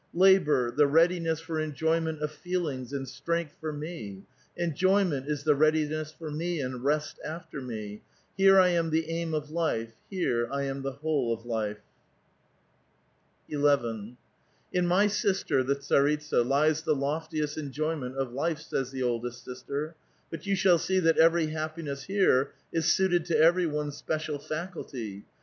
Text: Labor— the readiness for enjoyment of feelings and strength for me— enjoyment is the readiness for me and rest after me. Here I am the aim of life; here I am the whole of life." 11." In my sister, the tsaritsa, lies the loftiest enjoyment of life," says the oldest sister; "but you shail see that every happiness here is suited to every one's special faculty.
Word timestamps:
Labor— 0.15 0.71
the 0.75 0.87
readiness 0.87 1.41
for 1.41 1.59
enjoyment 1.59 2.23
of 2.23 2.31
feelings 2.31 2.91
and 2.91 3.07
strength 3.07 3.55
for 3.61 3.71
me— 3.71 4.23
enjoyment 4.57 5.27
is 5.27 5.43
the 5.43 5.53
readiness 5.53 6.11
for 6.11 6.31
me 6.31 6.59
and 6.59 6.83
rest 6.83 7.19
after 7.23 7.61
me. 7.61 8.01
Here 8.35 8.59
I 8.59 8.69
am 8.69 8.89
the 8.89 9.07
aim 9.11 9.35
of 9.35 9.51
life; 9.51 9.91
here 10.09 10.49
I 10.51 10.63
am 10.63 10.81
the 10.81 10.93
whole 10.93 11.31
of 11.31 11.45
life." 11.45 11.81
11." 13.47 14.17
In 14.73 14.87
my 14.87 15.05
sister, 15.05 15.61
the 15.61 15.75
tsaritsa, 15.75 16.41
lies 16.43 16.81
the 16.81 16.95
loftiest 16.95 17.55
enjoyment 17.55 18.15
of 18.17 18.33
life," 18.33 18.57
says 18.57 18.89
the 18.89 19.03
oldest 19.03 19.45
sister; 19.45 19.93
"but 20.31 20.47
you 20.47 20.55
shail 20.55 20.79
see 20.79 20.97
that 20.99 21.19
every 21.19 21.51
happiness 21.51 22.05
here 22.05 22.53
is 22.73 22.91
suited 22.91 23.23
to 23.25 23.37
every 23.39 23.67
one's 23.67 23.95
special 23.97 24.39
faculty. 24.39 25.25